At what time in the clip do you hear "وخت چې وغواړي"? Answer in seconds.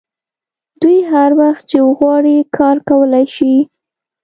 1.41-2.37